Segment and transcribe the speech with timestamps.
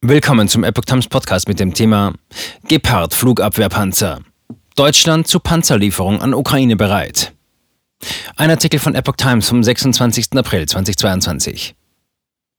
[0.00, 2.12] Willkommen zum Epoch Times Podcast mit dem Thema
[2.68, 4.20] Gepard Flugabwehrpanzer.
[4.76, 7.32] Deutschland zu Panzerlieferung an Ukraine bereit.
[8.36, 10.34] Ein Artikel von Epoch Times vom 26.
[10.36, 11.74] April 2022.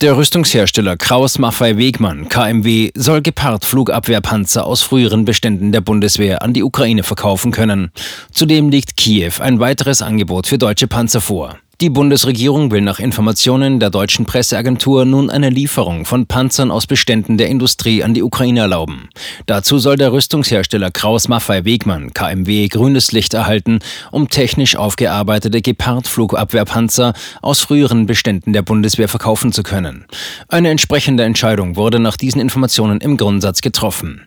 [0.00, 6.52] Der Rüstungshersteller Kraus Maffei Wegmann KMW soll Gepard Flugabwehrpanzer aus früheren Beständen der Bundeswehr an
[6.52, 7.92] die Ukraine verkaufen können.
[8.32, 11.60] Zudem liegt Kiew ein weiteres Angebot für deutsche Panzer vor.
[11.80, 17.38] Die Bundesregierung will nach Informationen der deutschen Presseagentur nun eine Lieferung von Panzern aus Beständen
[17.38, 19.08] der Industrie an die Ukraine erlauben.
[19.46, 23.78] Dazu soll der Rüstungshersteller Kraus Maffei Wegmann KMW grünes Licht erhalten,
[24.10, 30.04] um technisch aufgearbeitete Gepard-Flugabwehrpanzer aus früheren Beständen der Bundeswehr verkaufen zu können.
[30.48, 34.26] Eine entsprechende Entscheidung wurde nach diesen Informationen im Grundsatz getroffen.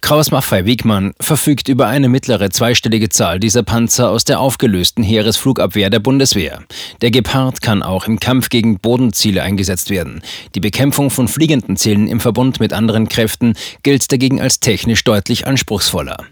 [0.00, 5.90] Kraus Maffei Wiegmann verfügt über eine mittlere zweistellige Zahl dieser Panzer aus der aufgelösten Heeresflugabwehr
[5.90, 6.62] der Bundeswehr.
[7.02, 10.22] Der Gepard kann auch im Kampf gegen Bodenziele eingesetzt werden.
[10.54, 15.46] Die Bekämpfung von fliegenden Zielen im Verbund mit anderen Kräften gilt dagegen als technisch deutlich
[15.46, 16.24] anspruchsvoller.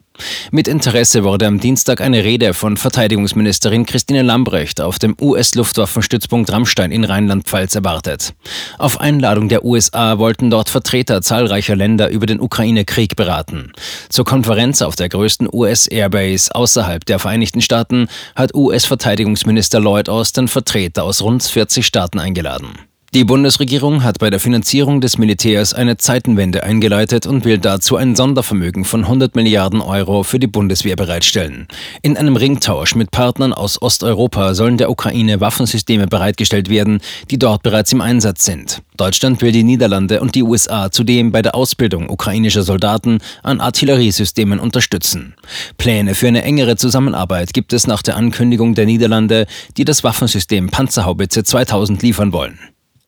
[0.50, 6.92] Mit Interesse wurde am Dienstag eine Rede von Verteidigungsministerin Christine Lambrecht auf dem US-Luftwaffenstützpunkt Rammstein
[6.92, 8.34] in Rheinland-Pfalz erwartet.
[8.78, 13.72] Auf Einladung der USA wollten dort Vertreter zahlreicher Länder über den Ukraine-Krieg beraten.
[14.08, 21.04] Zur Konferenz auf der größten US-Airbase außerhalb der Vereinigten Staaten hat US-Verteidigungsminister Lloyd Austin Vertreter
[21.04, 22.85] aus rund 40 Staaten eingeladen.
[23.16, 28.14] Die Bundesregierung hat bei der Finanzierung des Militärs eine Zeitenwende eingeleitet und will dazu ein
[28.14, 31.66] Sondervermögen von 100 Milliarden Euro für die Bundeswehr bereitstellen.
[32.02, 37.00] In einem Ringtausch mit Partnern aus Osteuropa sollen der Ukraine Waffensysteme bereitgestellt werden,
[37.30, 38.82] die dort bereits im Einsatz sind.
[38.98, 44.60] Deutschland will die Niederlande und die USA zudem bei der Ausbildung ukrainischer Soldaten an Artilleriesystemen
[44.60, 45.36] unterstützen.
[45.78, 49.46] Pläne für eine engere Zusammenarbeit gibt es nach der Ankündigung der Niederlande,
[49.78, 52.58] die das Waffensystem Panzerhaubitze 2000 liefern wollen.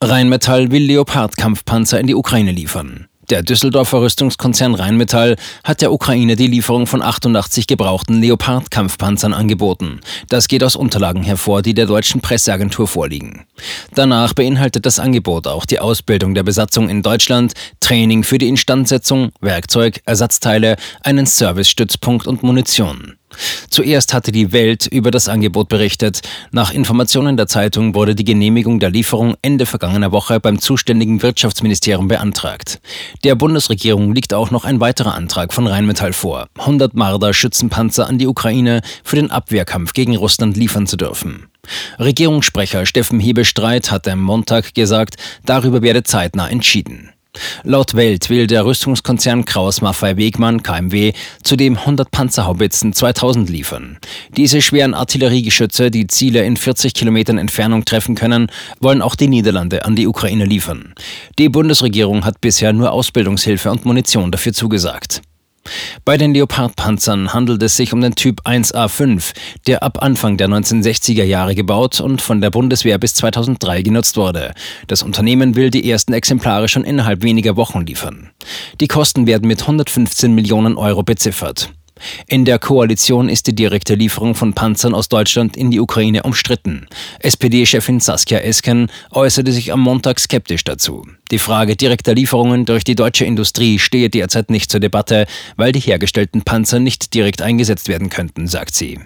[0.01, 3.09] Rheinmetall will Leopard-Kampfpanzer in die Ukraine liefern.
[3.31, 9.99] Der Düsseldorfer Rüstungskonzern Rheinmetall hat der Ukraine die Lieferung von 88 gebrauchten Leopard-Kampfpanzern angeboten.
[10.29, 13.45] Das geht aus Unterlagen hervor, die der deutschen Presseagentur vorliegen.
[13.93, 19.33] Danach beinhaltet das Angebot auch die Ausbildung der Besatzung in Deutschland, Training für die Instandsetzung,
[19.41, 23.18] Werkzeug, Ersatzteile, einen Servicestützpunkt und Munition.
[23.71, 26.23] Zuerst hatte die Welt über das Angebot berichtet.
[26.51, 32.09] Nach Informationen der Zeitung wurde die Genehmigung der Lieferung Ende vergangener Woche beim zuständigen Wirtschaftsministerium
[32.09, 32.81] beantragt.
[33.25, 38.19] Der Bundesregierung liegt auch noch ein weiterer Antrag von Rheinmetall vor, 100 Marder Schützenpanzer an
[38.19, 41.47] die Ukraine für den Abwehrkampf gegen Russland liefern zu dürfen.
[41.99, 47.11] Regierungssprecher Steffen Hebestreit hat am Montag gesagt, darüber werde zeitnah entschieden.
[47.63, 51.13] Laut Welt will der Rüstungskonzern Kraus Maffei Wegmann KMW
[51.43, 53.99] zudem 100 Panzerhaubitzen 2000 liefern.
[54.37, 58.51] Diese schweren Artilleriegeschütze, die Ziele in 40 Kilometern Entfernung treffen können,
[58.81, 60.95] wollen auch die Niederlande an die Ukraine liefern.
[61.39, 65.23] Die Bundesregierung hat bisher nur Ausbildungshilfe und Munition dafür zugesagt.
[66.05, 69.33] Bei den Leopard-Panzern handelt es sich um den Typ 1A5,
[69.67, 74.55] der ab Anfang der 1960er Jahre gebaut und von der Bundeswehr bis 2003 genutzt wurde.
[74.87, 78.31] Das Unternehmen will die ersten Exemplare schon innerhalb weniger Wochen liefern.
[78.81, 81.71] Die Kosten werden mit 115 Millionen Euro beziffert.
[82.27, 86.87] In der Koalition ist die direkte Lieferung von Panzern aus Deutschland in die Ukraine umstritten.
[87.21, 91.07] SPD-Chefin Saskia Esken äußerte sich am Montag skeptisch dazu.
[91.31, 95.27] Die Frage direkter Lieferungen durch die deutsche Industrie stehe derzeit nicht zur Debatte,
[95.57, 98.99] weil die hergestellten Panzer nicht direkt eingesetzt werden könnten, sagt sie.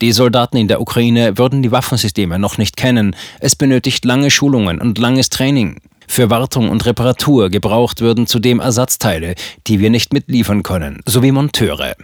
[0.00, 3.16] Die Soldaten in der Ukraine würden die Waffensysteme noch nicht kennen.
[3.40, 5.80] Es benötigt lange Schulungen und langes Training.
[6.06, 9.34] Für Wartung und Reparatur gebraucht würden zudem Ersatzteile,
[9.66, 11.94] die wir nicht mitliefern können, sowie Monteure.